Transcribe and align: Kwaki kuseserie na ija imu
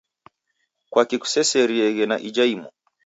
Kwaki 0.91 1.15
kuseserie 1.21 2.05
na 2.09 2.17
ija 2.29 2.43
imu 2.53 2.69